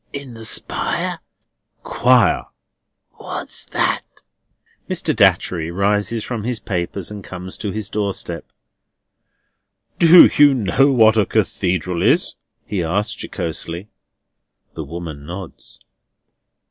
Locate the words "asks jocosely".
12.83-13.89